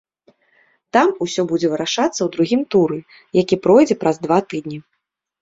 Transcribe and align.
Там 0.95 1.07
усё 1.25 1.41
будзе 1.51 1.67
вырашацца 1.73 2.09
ў 2.23 2.29
другім 2.37 2.61
туры, 2.77 2.99
які 3.41 3.61
пройдзе 3.67 3.95
праз 4.03 4.15
два 4.27 4.39
тыдні. 4.49 4.83